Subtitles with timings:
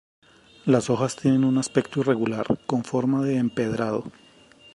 [0.65, 4.03] Las hojas tienen un aspecto irregular, con forma de empedrado.